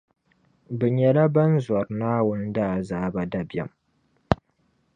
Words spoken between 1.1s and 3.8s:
ban zɔri Naawuni daazaaba dabiɛm.